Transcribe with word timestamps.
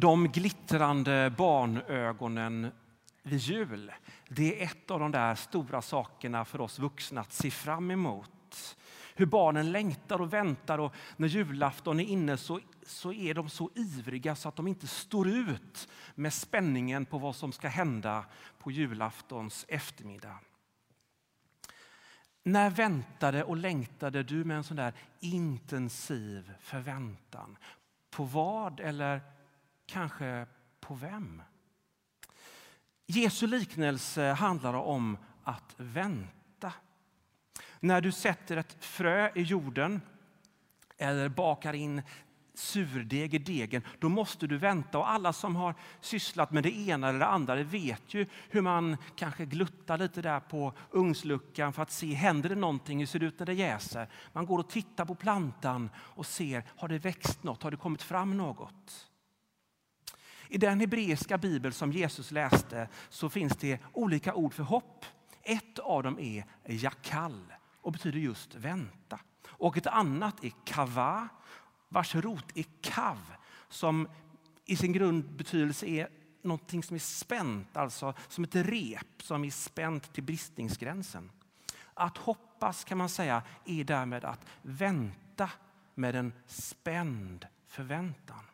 De 0.00 0.28
glittrande 0.28 1.32
barnögonen 1.36 2.70
vid 3.22 3.38
jul, 3.38 3.92
det 4.28 4.60
är 4.60 4.66
ett 4.66 4.90
av 4.90 5.00
de 5.00 5.10
där 5.10 5.34
stora 5.34 5.82
sakerna 5.82 6.44
för 6.44 6.60
oss 6.60 6.78
vuxna 6.78 7.20
att 7.20 7.32
se 7.32 7.50
fram 7.50 7.90
emot. 7.90 8.76
Hur 9.14 9.26
barnen 9.26 9.72
längtar 9.72 10.20
och 10.20 10.32
väntar 10.32 10.78
och 10.78 10.94
när 11.16 11.28
julafton 11.28 12.00
är 12.00 12.04
inne 12.04 12.36
så, 12.36 12.60
så 12.86 13.12
är 13.12 13.34
de 13.34 13.48
så 13.48 13.70
ivriga 13.74 14.36
så 14.36 14.48
att 14.48 14.56
de 14.56 14.68
inte 14.68 14.86
står 14.86 15.28
ut 15.28 15.88
med 16.14 16.32
spänningen 16.32 17.06
på 17.06 17.18
vad 17.18 17.36
som 17.36 17.52
ska 17.52 17.68
hända 17.68 18.24
på 18.58 18.70
julaftons 18.70 19.64
eftermiddag. 19.68 20.38
När 22.42 22.70
väntade 22.70 23.44
och 23.44 23.56
längtade 23.56 24.22
du 24.22 24.44
med 24.44 24.56
en 24.56 24.64
sån 24.64 24.76
där 24.76 24.92
intensiv 25.20 26.52
förväntan? 26.60 27.56
På 28.10 28.24
vad 28.24 28.80
eller 28.80 29.37
kanske 29.88 30.46
på 30.80 30.94
vem? 30.94 31.42
Jesu 33.06 33.46
liknelse 33.46 34.22
handlar 34.22 34.74
om 34.74 35.18
att 35.44 35.74
vänta. 35.76 36.72
När 37.80 38.00
du 38.00 38.12
sätter 38.12 38.56
ett 38.56 38.84
frö 38.84 39.30
i 39.34 39.42
jorden 39.42 40.00
eller 40.96 41.28
bakar 41.28 41.72
in 41.72 42.02
surdeg 42.54 43.34
i 43.34 43.38
degen, 43.38 43.82
då 43.98 44.08
måste 44.08 44.46
du 44.46 44.58
vänta. 44.58 44.98
Och 44.98 45.10
alla 45.10 45.32
som 45.32 45.56
har 45.56 45.74
sysslat 46.00 46.50
med 46.50 46.62
det 46.62 46.76
ena 46.76 47.08
eller 47.08 47.18
det 47.18 47.26
andra 47.26 47.54
vet 47.54 48.14
ju 48.14 48.26
hur 48.48 48.60
man 48.60 48.96
kanske 49.16 49.44
gluttar 49.44 49.98
lite 49.98 50.22
där 50.22 50.40
på 50.40 50.72
ugnsluckan 50.90 51.72
för 51.72 51.82
att 51.82 51.90
se, 51.90 52.14
händer 52.14 52.48
det 52.48 52.54
någonting? 52.54 52.98
Hur 52.98 53.06
ser 53.06 53.18
det 53.18 53.26
ut 53.26 53.38
när 53.38 53.46
det 53.46 53.54
jäser? 53.54 54.08
Man 54.32 54.46
går 54.46 54.58
och 54.58 54.70
tittar 54.70 55.04
på 55.04 55.14
plantan 55.14 55.90
och 55.96 56.26
ser, 56.26 56.64
har 56.76 56.88
det 56.88 56.98
växt 56.98 57.42
något? 57.42 57.62
Har 57.62 57.70
det 57.70 57.76
kommit 57.76 58.02
fram 58.02 58.36
något? 58.36 59.08
I 60.48 60.58
den 60.58 60.80
hebreiska 60.80 61.38
bibel 61.38 61.72
som 61.72 61.92
Jesus 61.92 62.30
läste 62.30 62.88
så 63.08 63.28
finns 63.28 63.56
det 63.56 63.80
olika 63.92 64.34
ord 64.34 64.54
för 64.54 64.62
hopp. 64.62 65.04
Ett 65.42 65.78
av 65.78 66.02
dem 66.02 66.18
är 66.18 66.44
jakal 66.64 67.52
och 67.82 67.92
betyder 67.92 68.18
just 68.18 68.54
vänta. 68.54 69.20
Och 69.48 69.76
ett 69.76 69.86
annat 69.86 70.44
är 70.44 70.52
kava 70.64 71.28
vars 71.88 72.14
rot 72.14 72.56
är 72.56 72.64
kav 72.80 73.18
som 73.68 74.08
i 74.64 74.76
sin 74.76 74.92
grundbetydelse 74.92 75.86
är 75.86 76.08
någonting 76.42 76.82
som 76.82 76.94
är 76.94 77.00
spänt, 77.00 77.76
alltså 77.76 78.14
som 78.28 78.44
ett 78.44 78.54
rep 78.54 79.22
som 79.22 79.44
är 79.44 79.50
spänt 79.50 80.12
till 80.12 80.24
bristningsgränsen. 80.24 81.30
Att 81.94 82.18
hoppas 82.18 82.84
kan 82.84 82.98
man 82.98 83.08
säga 83.08 83.42
är 83.64 83.84
därmed 83.84 84.24
att 84.24 84.46
vänta 84.62 85.50
med 85.94 86.16
en 86.16 86.32
spänd 86.46 87.46
förväntan. 87.66 88.44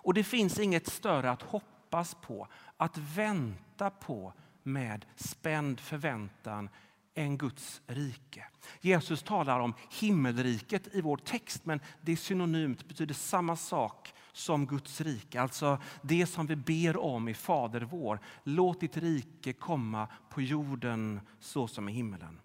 Och 0.00 0.14
det 0.14 0.24
finns 0.24 0.58
inget 0.58 0.88
större 0.88 1.30
att 1.30 1.42
hoppas 1.42 2.14
på, 2.14 2.48
att 2.76 2.98
vänta 2.98 3.90
på 3.90 4.32
med 4.62 5.06
spänd 5.16 5.80
förväntan 5.80 6.68
än 7.14 7.38
Guds 7.38 7.80
rike. 7.86 8.44
Jesus 8.80 9.22
talar 9.22 9.60
om 9.60 9.74
himmelriket 9.90 10.94
i 10.94 11.00
vår 11.00 11.16
text 11.16 11.64
men 11.64 11.80
det 12.00 12.12
är 12.12 12.16
synonymt, 12.16 12.88
betyder 12.88 13.14
samma 13.14 13.56
sak 13.56 14.14
som 14.32 14.66
Guds 14.66 15.00
rike. 15.00 15.40
Alltså 15.40 15.78
det 16.02 16.26
som 16.26 16.46
vi 16.46 16.56
ber 16.56 16.96
om 16.96 17.28
i 17.28 17.34
Fader 17.34 17.80
vår. 17.80 18.20
Låt 18.44 18.80
ditt 18.80 18.96
rike 18.96 19.52
komma 19.52 20.08
på 20.30 20.42
jorden 20.42 21.20
så 21.40 21.68
som 21.68 21.88
i 21.88 21.92
himmelen. 21.92 22.40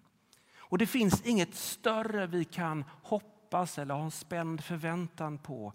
Och 0.56 0.78
det 0.78 0.86
finns 0.86 1.22
inget 1.22 1.54
större 1.54 2.26
vi 2.26 2.44
kan 2.44 2.84
hoppas 3.02 3.78
eller 3.78 3.94
ha 3.94 4.04
en 4.04 4.10
spänd 4.10 4.64
förväntan 4.64 5.38
på 5.38 5.72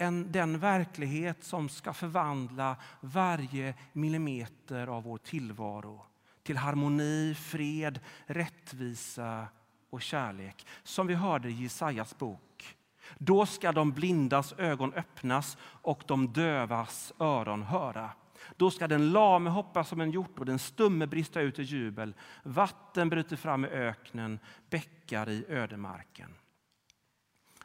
än 0.00 0.32
den 0.32 0.58
verklighet 0.58 1.44
som 1.44 1.68
ska 1.68 1.92
förvandla 1.92 2.76
varje 3.00 3.74
millimeter 3.92 4.86
av 4.86 5.02
vår 5.02 5.18
tillvaro 5.18 6.02
till 6.42 6.56
harmoni, 6.56 7.34
fred, 7.34 8.00
rättvisa 8.26 9.46
och 9.90 10.02
kärlek. 10.02 10.66
Som 10.82 11.06
vi 11.06 11.14
hörde 11.14 11.48
i 11.48 11.52
Jesajas 11.52 12.18
bok. 12.18 12.76
Då 13.18 13.46
ska 13.46 13.72
de 13.72 13.92
blindas 13.92 14.54
ögon 14.58 14.92
öppnas 14.94 15.56
och 15.62 16.02
de 16.06 16.32
dövas 16.32 17.12
öron 17.18 17.62
höra. 17.62 18.10
Då 18.56 18.70
ska 18.70 18.88
den 18.88 19.12
lame 19.12 19.50
hoppa 19.50 19.84
som 19.84 20.00
en 20.00 20.10
hjort 20.10 20.38
och 20.38 20.46
den 20.46 20.58
stumme 20.58 21.06
brista 21.06 21.40
ut 21.40 21.58
i 21.58 21.62
jubel. 21.62 22.14
Vatten 22.42 23.08
bryter 23.08 23.36
fram 23.36 23.64
i 23.64 23.68
öknen, 23.68 24.38
bäckar 24.70 25.28
i 25.28 25.44
ödemarken. 25.48 26.34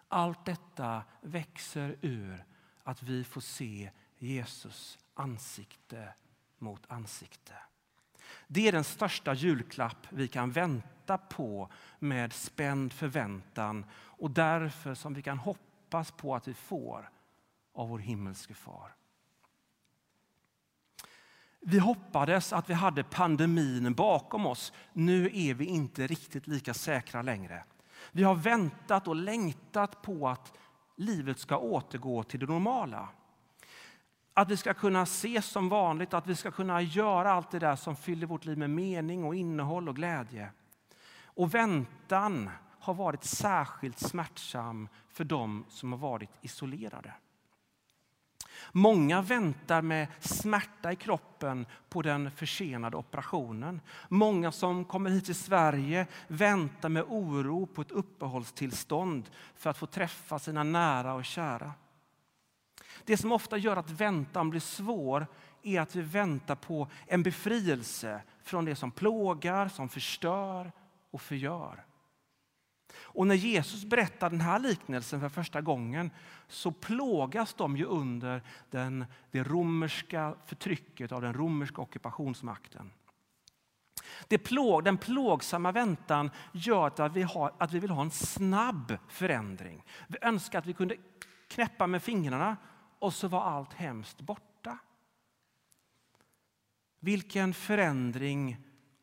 Allt 0.08 0.46
detta 0.46 1.04
växer 1.22 1.98
ur 2.02 2.46
att 2.84 3.04
vi 3.04 3.24
får 3.24 3.42
se 3.42 3.92
Jesus 4.18 4.98
ansikte 5.14 6.14
mot 6.58 6.92
ansikte. 6.92 7.54
Det 8.48 8.68
är 8.68 8.72
den 8.72 8.84
största 8.84 9.34
julklapp 9.34 10.08
vi 10.10 10.28
kan 10.28 10.52
vänta 10.52 11.18
på 11.18 11.70
med 12.00 12.34
spänd 12.34 12.94
förväntan 12.94 13.86
och 13.94 14.32
därför 14.32 14.96
som 14.96 15.14
vi 15.14 15.22
kan 15.22 15.38
hoppas 15.38 16.12
på 16.12 16.36
att 16.36 16.48
vi 16.48 16.54
får 16.54 17.10
av 17.74 17.90
vår 17.90 18.00
himmelske 18.00 18.54
far. 18.54 18.96
Vi 21.60 21.80
hoppades 21.80 22.54
att 22.54 22.70
vi 22.70 22.74
hade 22.74 23.04
pandemin 23.04 23.94
bakom 23.94 24.46
oss. 24.46 24.74
Nu 24.94 25.30
är 25.34 25.54
vi 25.54 25.66
inte 25.66 26.08
riktigt 26.08 26.48
lika 26.48 26.74
säkra 26.74 27.22
längre. 27.22 27.64
Vi 28.12 28.24
har 28.24 28.36
väntat 28.36 29.08
och 29.08 29.16
längtat 29.16 30.02
på 30.02 30.28
att 30.28 30.54
livet 30.96 31.40
ska 31.40 31.58
återgå 31.58 32.24
till 32.24 32.40
det 32.40 32.46
normala. 32.46 33.10
Att 34.34 34.52
vi 34.52 34.58
ska 34.58 34.74
kunna 34.74 35.02
ses 35.02 35.46
som 35.46 35.70
vanligt, 35.70 36.14
att 36.14 36.28
vi 36.28 36.36
ska 36.36 36.52
kunna 36.52 36.82
göra 36.82 37.32
allt 37.32 37.52
det 37.52 37.60
där 37.60 37.76
som 37.76 37.96
fyller 37.96 38.28
vårt 38.28 38.46
liv 38.46 38.58
med 38.58 38.70
mening 38.70 39.24
och 39.24 39.36
innehåll 39.36 39.90
och 39.90 39.96
glädje. 39.96 40.50
Och 41.24 41.56
väntan 41.56 42.50
har 42.80 42.94
varit 42.94 43.24
särskilt 43.24 44.00
smärtsam 44.00 44.90
för 45.10 45.24
dem 45.24 45.66
som 45.70 45.92
har 45.92 46.00
varit 46.00 46.32
isolerade. 46.42 47.14
Många 48.72 49.22
väntar 49.22 49.82
med 49.82 50.08
smärta 50.20 50.92
i 50.92 50.96
kroppen 50.96 51.66
på 51.90 52.02
den 52.02 52.32
försenade 52.32 52.98
operationen. 52.98 53.82
Många 54.10 54.52
som 54.52 54.86
kommer 54.86 55.10
hit 55.10 55.26
till 55.26 55.36
Sverige 55.36 56.08
väntar 56.28 56.90
med 56.90 57.04
oro 57.04 57.66
på 57.66 57.82
ett 57.82 57.92
uppehållstillstånd 57.92 59.30
för 59.56 59.70
att 59.70 59.78
få 59.78 59.86
träffa 59.86 60.40
sina 60.40 60.64
nära 60.64 61.14
och 61.14 61.26
kära. 61.26 61.74
Det 63.06 63.18
som 63.18 63.32
ofta 63.32 63.58
gör 63.58 63.78
att 63.78 63.90
väntan 63.90 64.50
blir 64.50 64.60
svår 64.60 65.28
är 65.64 65.82
att 65.82 65.96
vi 65.96 66.02
väntar 66.02 66.56
på 66.56 66.88
en 67.08 67.24
befrielse 67.24 68.22
från 68.44 68.66
det 68.66 68.76
som 68.76 68.92
plågar, 68.92 69.68
som 69.68 69.90
förstör 69.90 70.72
och 71.12 71.22
förgör. 71.22 71.86
Och 72.98 73.28
när 73.28 73.36
Jesus 73.36 73.86
berättar 73.86 74.30
den 74.30 74.42
här 74.42 74.60
liknelsen 74.60 75.20
för 75.20 75.30
första 75.30 75.62
gången 75.62 76.12
så 76.48 76.72
plågas 76.72 77.54
de 77.54 77.78
ju 77.78 77.86
under 77.86 78.42
den, 78.70 79.06
det 79.32 79.44
romerska 79.44 80.36
förtrycket 80.46 81.12
av 81.12 81.22
den 81.22 81.34
romerska 81.34 81.82
ockupationsmakten. 81.82 82.92
Det 84.28 84.38
plåg, 84.38 84.84
den 84.84 84.98
plågsamma 84.98 85.72
väntan 85.72 86.32
gör 86.52 87.02
att 87.02 87.16
vi, 87.16 87.24
har, 87.24 87.54
att 87.58 87.74
vi 87.74 87.80
vill 87.80 87.90
ha 87.90 88.02
en 88.02 88.12
snabb 88.12 88.98
förändring. 89.08 89.84
Vi 90.08 90.18
önskar 90.22 90.60
att 90.60 90.66
vi 90.66 90.74
kunde 90.74 90.96
knäppa 91.48 91.88
med 91.88 92.04
fingrarna 92.04 92.58
och 93.00 93.14
så 93.14 93.28
var 93.28 93.42
allt 93.42 93.74
hemskt 93.74 94.22
borta. 94.22 94.78
Vilken 97.00 97.54
förändring 97.54 98.58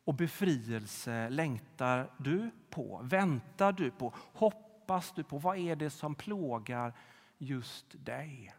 och 0.04 0.14
befrielse 0.14 1.28
längtar 1.28 2.10
du 2.18 2.50
på? 2.70 3.00
Väntar 3.02 3.72
du 3.72 3.90
på? 3.90 4.14
Hoppas 4.16 5.12
du 5.12 5.24
på? 5.24 5.38
Vad 5.38 5.58
är 5.58 5.76
det 5.76 5.90
som 5.90 6.14
plågar 6.14 6.92
just 7.38 7.86
dig? 7.92 8.54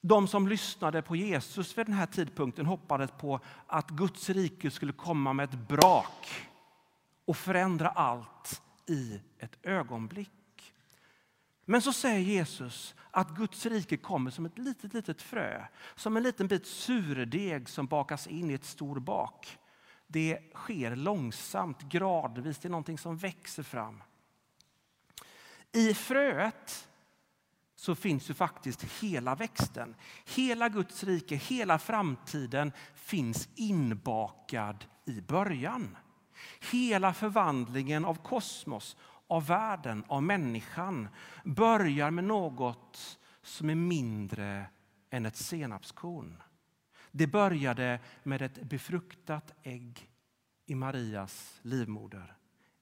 De 0.00 0.28
som 0.28 0.48
lyssnade 0.48 1.02
på 1.02 1.16
Jesus 1.16 1.78
vid 1.78 1.86
den 1.86 1.94
här 1.94 2.06
tidpunkten 2.06 2.66
hoppades 2.66 3.10
på 3.10 3.40
att 3.66 3.90
Guds 3.90 4.30
rike 4.30 4.70
skulle 4.70 4.92
komma 4.92 5.32
med 5.32 5.44
ett 5.44 5.68
brak 5.68 6.48
och 7.24 7.36
förändra 7.36 7.88
allt 7.88 8.62
i 8.86 9.20
ett 9.38 9.58
ögonblick. 9.62 10.37
Men 11.70 11.82
så 11.82 11.92
säger 11.92 12.20
Jesus 12.20 12.94
att 13.10 13.36
Guds 13.36 13.66
rike 13.66 13.96
kommer 13.96 14.30
som 14.30 14.46
ett 14.46 14.58
litet, 14.58 14.94
litet 14.94 15.22
frö. 15.22 15.64
Som 15.96 16.16
en 16.16 16.22
liten 16.22 16.48
bit 16.48 16.66
surdeg 16.66 17.68
som 17.68 17.86
bakas 17.86 18.26
in 18.26 18.50
i 18.50 18.54
ett 18.54 18.64
stort 18.64 19.02
bak. 19.02 19.58
Det 20.06 20.38
sker 20.54 20.96
långsamt, 20.96 21.82
gradvis. 21.82 22.58
Det 22.58 22.68
är 22.68 22.70
någonting 22.70 22.98
som 22.98 23.16
växer 23.16 23.62
fram. 23.62 24.02
I 25.72 25.94
fröet 25.94 26.88
så 27.76 27.94
finns 27.94 28.30
ju 28.30 28.34
faktiskt 28.34 28.82
hela 28.82 29.34
växten. 29.34 29.94
Hela 30.24 30.68
Guds 30.68 31.04
rike, 31.04 31.36
hela 31.36 31.78
framtiden 31.78 32.72
finns 32.94 33.48
inbakad 33.54 34.84
i 35.04 35.20
början. 35.20 35.96
Hela 36.70 37.14
förvandlingen 37.14 38.04
av 38.04 38.14
kosmos 38.14 38.96
av 39.28 39.46
världen, 39.46 40.04
av 40.08 40.22
människan, 40.22 41.08
börjar 41.44 42.10
med 42.10 42.24
något 42.24 43.18
som 43.42 43.70
är 43.70 43.74
mindre 43.74 44.66
än 45.10 45.26
ett 45.26 45.36
senapskorn. 45.36 46.42
Det 47.10 47.26
började 47.26 48.00
med 48.22 48.42
ett 48.42 48.62
befruktat 48.62 49.54
ägg 49.62 50.10
i 50.66 50.74
Marias 50.74 51.58
livmoder. 51.62 52.36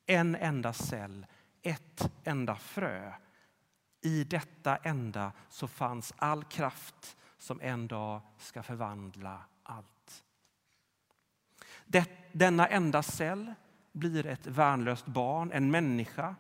En 0.06 0.34
enda 0.34 0.72
cell, 0.72 1.26
ett 1.62 2.10
enda 2.24 2.56
frö. 2.56 3.12
I 4.00 4.24
detta 4.24 4.76
enda 4.76 5.32
så 5.48 5.68
fanns 5.68 6.14
all 6.16 6.44
kraft 6.44 7.16
som 7.38 7.60
en 7.60 7.88
dag 7.88 8.20
ska 8.38 8.62
förvandla 8.62 9.44
allt. 9.62 10.24
denna 12.32 12.66
enda 12.68 13.02
cell 13.02 13.54
blir 13.96 14.26
ett 14.26 14.46
värnlöst 14.46 15.06
barn, 15.06 15.52
en 15.52 15.70
människa 15.70 16.34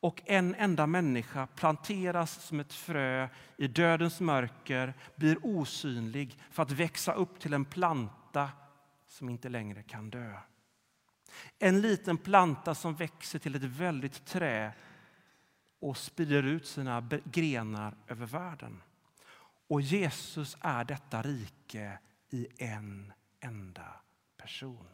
och 0.00 0.22
en 0.26 0.54
enda 0.54 0.86
människa 0.86 1.46
planteras 1.46 2.42
som 2.42 2.60
ett 2.60 2.72
frö 2.72 3.28
i 3.56 3.68
dödens 3.68 4.20
mörker, 4.20 4.94
blir 5.16 5.38
osynlig 5.42 6.38
för 6.50 6.62
att 6.62 6.70
växa 6.70 7.12
upp 7.12 7.40
till 7.40 7.54
en 7.54 7.64
planta 7.64 8.50
som 9.06 9.28
inte 9.28 9.48
längre 9.48 9.82
kan 9.82 10.10
dö. 10.10 10.36
En 11.58 11.80
liten 11.80 12.18
planta 12.18 12.74
som 12.74 12.94
växer 12.94 13.38
till 13.38 13.54
ett 13.54 13.62
väldigt 13.62 14.24
trä 14.24 14.72
och 15.80 15.96
sprider 15.96 16.42
ut 16.42 16.66
sina 16.66 17.08
grenar 17.24 17.94
över 18.06 18.26
världen. 18.26 18.82
Och 19.68 19.80
Jesus 19.80 20.56
är 20.60 20.84
detta 20.84 21.22
rike 21.22 21.98
i 22.30 22.48
en 22.58 23.12
enda 23.40 24.00
person. 24.36 24.86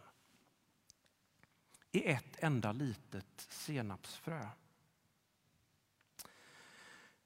I 1.96 2.04
ett 2.04 2.36
enda 2.38 2.72
litet 2.72 3.46
senapsfrö. 3.48 4.46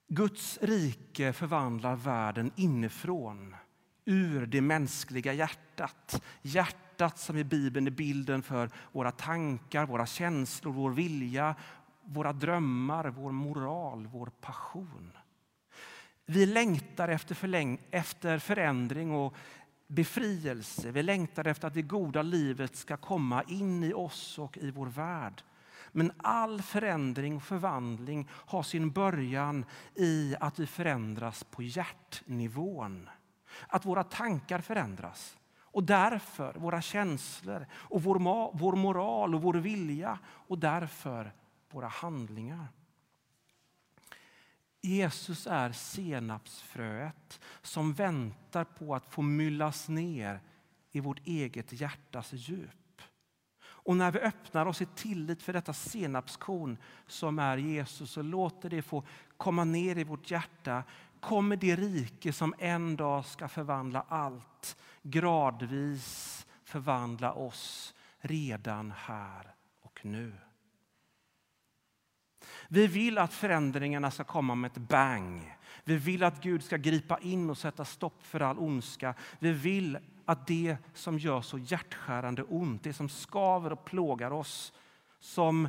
Guds 0.08 0.58
rike 0.62 1.32
förvandlar 1.32 1.96
världen 1.96 2.52
inifrån, 2.56 3.56
ur 4.04 4.46
det 4.46 4.60
mänskliga 4.60 5.32
hjärtat. 5.32 6.22
Hjärtat 6.42 7.18
som 7.18 7.36
i 7.36 7.44
Bibeln 7.44 7.86
är 7.86 7.90
bilden 7.90 8.42
för 8.42 8.70
våra 8.92 9.12
tankar, 9.12 9.86
våra 9.86 10.06
känslor, 10.06 10.72
vår 10.72 10.90
vilja, 10.90 11.54
våra 12.02 12.32
drömmar, 12.32 13.08
vår 13.08 13.32
moral, 13.32 14.06
vår 14.06 14.26
passion. 14.26 15.12
Vi 16.26 16.46
längtar 16.46 17.08
efter, 17.08 17.78
efter 17.90 18.38
förändring 18.38 19.12
och 19.12 19.34
befrielse. 19.90 20.90
Vi 20.90 21.02
längtar 21.02 21.46
efter 21.46 21.68
att 21.68 21.74
det 21.74 21.82
goda 21.82 22.22
livet 22.22 22.76
ska 22.76 22.96
komma 22.96 23.42
in 23.42 23.84
i 23.84 23.92
oss 23.92 24.38
och 24.38 24.58
i 24.58 24.70
vår 24.70 24.86
värld. 24.86 25.42
Men 25.92 26.12
all 26.16 26.62
förändring 26.62 27.36
och 27.36 27.42
förvandling 27.42 28.28
har 28.32 28.62
sin 28.62 28.90
början 28.90 29.64
i 29.94 30.34
att 30.40 30.58
vi 30.58 30.66
förändras 30.66 31.44
på 31.44 31.62
hjärtnivån. 31.62 33.08
Att 33.68 33.86
våra 33.86 34.04
tankar 34.04 34.60
förändras. 34.60 35.36
Och 35.72 35.84
därför 35.84 36.54
våra 36.54 36.82
känslor, 36.82 37.66
och 37.72 38.02
vår, 38.02 38.18
vår 38.58 38.76
moral 38.76 39.34
och 39.34 39.42
vår 39.42 39.54
vilja 39.54 40.18
och 40.26 40.58
därför 40.58 41.32
våra 41.70 41.88
handlingar. 41.88 42.66
Jesus 44.82 45.46
är 45.46 45.72
senapsfröet 45.72 47.40
som 47.62 47.92
väntar 47.92 48.64
på 48.64 48.94
att 48.94 49.12
få 49.14 49.22
myllas 49.22 49.88
ner 49.88 50.40
i 50.92 51.00
vårt 51.00 51.26
eget 51.26 51.80
hjärtas 51.80 52.32
djup. 52.32 53.02
Och 53.62 53.96
när 53.96 54.10
vi 54.10 54.18
öppnar 54.18 54.66
oss 54.66 54.82
i 54.82 54.86
tillit 54.86 55.42
för 55.42 55.52
detta 55.52 55.72
senapskorn 55.72 56.78
som 57.06 57.38
är 57.38 57.56
Jesus 57.56 58.16
och 58.16 58.24
låter 58.24 58.70
det 58.70 58.82
få 58.82 59.04
komma 59.36 59.64
ner 59.64 59.98
i 59.98 60.04
vårt 60.04 60.30
hjärta 60.30 60.82
kommer 61.20 61.56
det 61.56 61.76
rike 61.76 62.32
som 62.32 62.54
en 62.58 62.96
dag 62.96 63.26
ska 63.26 63.48
förvandla 63.48 64.04
allt 64.08 64.76
gradvis 65.02 66.46
förvandla 66.64 67.32
oss 67.32 67.94
redan 68.18 68.92
här 68.96 69.54
och 69.80 70.04
nu. 70.04 70.32
Vi 72.72 72.86
vill 72.86 73.18
att 73.18 73.32
förändringarna 73.32 74.10
ska 74.10 74.24
komma 74.24 74.54
med 74.54 74.70
ett 74.70 74.78
bang. 74.78 75.56
Vi 75.84 75.96
vill 75.96 76.22
att 76.22 76.42
Gud 76.42 76.64
ska 76.64 76.76
gripa 76.76 77.18
in 77.18 77.50
och 77.50 77.58
sätta 77.58 77.84
stopp 77.84 78.22
för 78.22 78.40
all 78.40 78.58
ondska. 78.58 79.14
Vi 79.38 79.52
vill 79.52 79.98
att 80.24 80.46
det 80.46 80.76
som 80.94 81.18
gör 81.18 81.40
så 81.40 81.58
hjärtskärande 81.58 82.42
ont, 82.42 82.82
det 82.82 82.92
som 82.92 83.08
skaver 83.08 83.72
och 83.72 83.84
plågar 83.84 84.30
oss, 84.30 84.72
som 85.20 85.68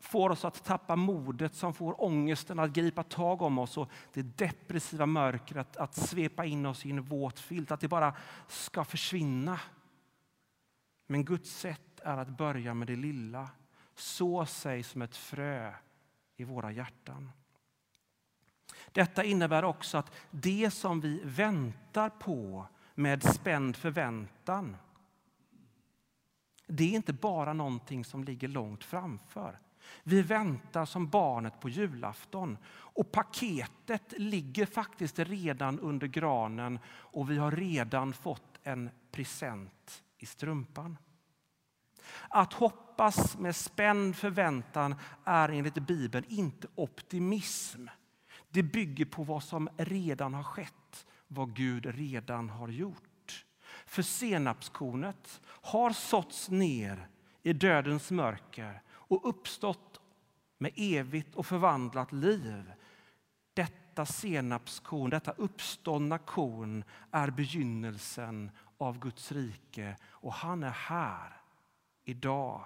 får 0.00 0.30
oss 0.30 0.44
att 0.44 0.64
tappa 0.64 0.96
modet, 0.96 1.54
som 1.54 1.74
får 1.74 2.02
ångesten 2.04 2.58
att 2.58 2.72
gripa 2.72 3.02
tag 3.02 3.42
om 3.42 3.58
oss 3.58 3.78
och 3.78 3.90
det 4.12 4.22
depressiva 4.22 5.06
mörkret 5.06 5.76
att 5.76 5.94
svepa 5.94 6.44
in 6.44 6.66
oss 6.66 6.86
i 6.86 6.90
en 6.90 7.02
våt 7.02 7.40
filt, 7.40 7.70
att 7.70 7.80
det 7.80 7.88
bara 7.88 8.14
ska 8.46 8.84
försvinna. 8.84 9.60
Men 11.06 11.24
Guds 11.24 11.50
sätt 11.50 12.00
är 12.04 12.16
att 12.16 12.28
börja 12.28 12.74
med 12.74 12.86
det 12.86 12.96
lilla, 12.96 13.48
så 13.94 14.46
sig 14.46 14.82
som 14.82 15.02
ett 15.02 15.16
frö 15.16 15.72
i 16.38 16.44
våra 16.44 16.72
hjärtan. 16.72 17.30
Detta 18.92 19.24
innebär 19.24 19.64
också 19.64 19.98
att 19.98 20.12
det 20.30 20.70
som 20.70 21.00
vi 21.00 21.20
väntar 21.24 22.10
på 22.10 22.66
med 22.94 23.22
spänd 23.22 23.76
förväntan. 23.76 24.76
Det 26.66 26.84
är 26.84 26.96
inte 26.96 27.12
bara 27.12 27.52
någonting 27.52 28.04
som 28.04 28.24
ligger 28.24 28.48
långt 28.48 28.84
framför. 28.84 29.58
Vi 30.02 30.22
väntar 30.22 30.84
som 30.84 31.08
barnet 31.08 31.60
på 31.60 31.68
julafton 31.68 32.58
och 32.68 33.12
paketet 33.12 34.14
ligger 34.16 34.66
faktiskt 34.66 35.18
redan 35.18 35.80
under 35.80 36.06
granen 36.06 36.78
och 36.88 37.30
vi 37.30 37.38
har 37.38 37.50
redan 37.50 38.12
fått 38.12 38.58
en 38.62 38.90
present 39.10 40.04
i 40.18 40.26
strumpan. 40.26 40.96
Att 42.28 42.52
hoppas 42.52 43.38
med 43.38 43.56
spänd 43.56 44.16
förväntan 44.16 44.94
är 45.24 45.48
enligt 45.48 45.74
Bibeln 45.74 46.24
inte 46.28 46.68
optimism. 46.74 47.86
Det 48.48 48.62
bygger 48.62 49.04
på 49.04 49.22
vad 49.22 49.42
som 49.42 49.68
redan 49.76 50.34
har 50.34 50.42
skett 50.42 51.06
vad 51.28 51.54
Gud 51.54 51.86
redan 51.86 52.50
har 52.50 52.68
gjort. 52.68 53.44
För 53.86 54.02
senapskornet 54.02 55.40
har 55.44 55.90
såtts 55.90 56.50
ner 56.50 57.08
i 57.42 57.52
dödens 57.52 58.10
mörker 58.10 58.82
och 58.88 59.28
uppstått 59.28 60.00
med 60.58 60.72
evigt 60.76 61.34
och 61.34 61.46
förvandlat 61.46 62.12
liv. 62.12 62.72
Detta 63.54 64.06
senapskorn, 64.06 65.10
detta 65.10 65.32
uppståndna 65.32 66.18
korn 66.18 66.84
är 67.10 67.30
begynnelsen 67.30 68.50
av 68.78 68.98
Guds 68.98 69.32
rike 69.32 69.96
och 70.04 70.32
han 70.32 70.62
är 70.62 70.70
här 70.70 71.37
idag. 72.08 72.64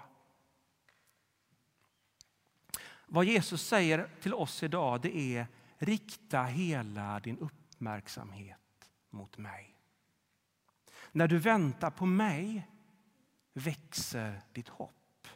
Vad 3.05 3.25
Jesus 3.25 3.67
säger 3.67 4.09
till 4.21 4.33
oss 4.33 4.63
idag 4.63 5.01
det 5.01 5.17
är 5.17 5.47
rikta 5.77 6.43
hela 6.43 7.19
din 7.19 7.37
uppmärksamhet 7.37 7.63
uppmärksamhet 7.83 8.89
mot 9.09 9.37
mig. 9.37 9.75
När 11.11 11.27
du 11.27 11.37
väntar 11.37 11.91
på 11.91 12.05
mig 12.05 12.67
växer 13.53 14.41
ditt 14.53 14.69
hopp. 14.69 15.27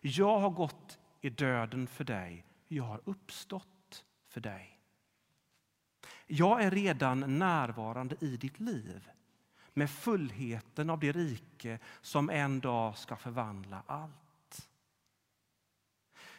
Jag 0.00 0.40
har 0.40 0.50
gått 0.50 0.98
i 1.20 1.30
döden 1.30 1.86
för 1.86 2.04
dig. 2.04 2.44
Jag 2.68 2.84
har 2.84 3.00
uppstått 3.04 4.04
för 4.28 4.40
dig. 4.40 4.80
Jag 6.26 6.62
är 6.62 6.70
redan 6.70 7.38
närvarande 7.38 8.16
i 8.20 8.36
ditt 8.36 8.60
liv 8.60 9.10
med 9.76 9.90
fullheten 9.90 10.90
av 10.90 11.00
det 11.00 11.12
rike 11.12 11.78
som 12.00 12.30
en 12.30 12.60
dag 12.60 12.98
ska 12.98 13.16
förvandla 13.16 13.82
allt. 13.86 14.68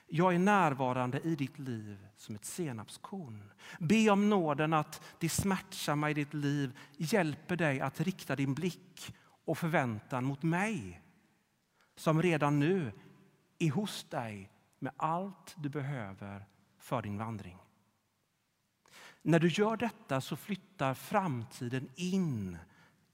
Jag 0.08 0.36
är 0.36 0.40
närvarande 0.40 1.20
i 1.20 1.36
ditt 1.36 1.60
liv 1.60 2.08
som 2.18 2.36
ett 2.36 2.46
senapskorn. 2.46 3.52
Be 3.80 4.10
om 4.10 4.30
nåden 4.30 4.74
att 4.74 5.02
det 5.20 5.30
smärtsamma 5.30 6.10
i 6.10 6.14
ditt 6.14 6.34
liv 6.34 6.78
hjälper 6.98 7.56
dig 7.56 7.82
att 7.82 8.02
rikta 8.02 8.36
din 8.36 8.54
blick 8.54 9.16
och 9.46 9.58
förväntan 9.58 10.26
mot 10.26 10.44
mig 10.44 11.02
som 11.96 12.22
redan 12.22 12.60
nu 12.60 12.92
är 13.60 13.72
hos 13.72 14.04
dig 14.04 14.52
med 14.80 14.94
allt 14.98 15.56
du 15.58 15.70
behöver 15.70 16.46
för 16.78 17.02
din 17.02 17.18
vandring. 17.18 17.58
När 19.22 19.40
du 19.40 19.48
gör 19.48 19.78
detta 19.78 20.22
så 20.22 20.36
flyttar 20.36 20.94
framtiden 20.94 21.90
in 21.96 22.58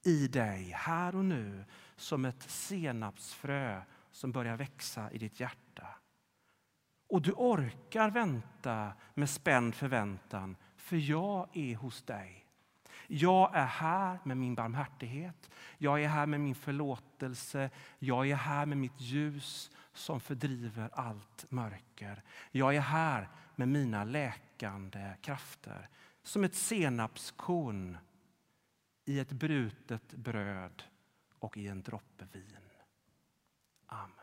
i 0.03 0.27
dig 0.27 0.71
här 0.75 1.15
och 1.15 1.25
nu 1.25 1.65
som 1.95 2.25
ett 2.25 2.43
senapsfrö 2.43 3.81
som 4.11 4.31
börjar 4.31 4.57
växa 4.57 5.11
i 5.11 5.17
ditt 5.17 5.39
hjärta. 5.39 5.87
Och 7.09 7.21
du 7.21 7.31
orkar 7.31 8.09
vänta 8.09 8.93
med 9.13 9.29
spänd 9.29 9.75
förväntan, 9.75 10.55
för 10.77 10.95
jag 10.97 11.57
är 11.57 11.75
hos 11.75 12.01
dig. 12.01 12.45
Jag 13.07 13.55
är 13.55 13.65
här 13.65 14.19
med 14.23 14.37
min 14.37 14.55
barmhärtighet, 14.55 15.49
jag 15.77 16.03
är 16.03 16.07
här 16.07 16.25
med 16.25 16.39
min 16.39 16.55
förlåtelse, 16.55 17.69
jag 17.99 18.29
är 18.29 18.35
här 18.35 18.65
med 18.65 18.77
mitt 18.77 19.01
ljus 19.01 19.71
som 19.93 20.19
fördriver 20.19 20.89
allt 20.93 21.45
mörker. 21.51 22.23
Jag 22.51 22.75
är 22.75 22.81
här 22.81 23.29
med 23.55 23.67
mina 23.67 24.03
läkande 24.03 25.13
krafter. 25.21 25.89
som 26.23 26.43
ett 26.43 26.55
senapskorn 26.55 27.97
i 29.05 29.19
ett 29.19 29.31
brutet 29.31 30.13
bröd 30.13 30.83
och 31.39 31.57
i 31.57 31.67
en 31.67 31.81
droppe 31.81 32.27
vin. 32.31 32.57
Amen. 33.85 34.22